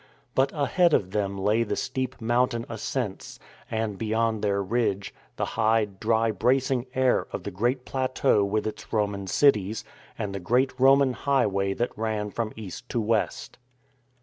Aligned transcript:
But 0.33 0.51
ahead 0.55 0.95
of 0.95 1.11
them 1.11 1.37
lay 1.37 1.61
the 1.61 1.75
steep 1.75 2.19
mountain 2.19 2.65
ascents, 2.67 3.37
and, 3.69 3.99
beyond 3.99 4.41
their 4.41 4.63
ridge, 4.63 5.13
the 5.35 5.45
high, 5.45 5.85
dry 5.85 6.31
bracing 6.31 6.87
air 6.95 7.27
of 7.31 7.43
the 7.43 7.51
great 7.51 7.85
plateau 7.85 8.43
with 8.43 8.65
its 8.65 8.91
Roman 8.91 9.27
cities, 9.27 9.83
and 10.17 10.33
the 10.33 10.39
great 10.39 10.73
Roman 10.79 11.13
highway 11.13 11.75
that 11.75 11.95
ran 11.95 12.31
from 12.31 12.51
east 12.55 12.89
to 12.89 12.99
west. 12.99 13.59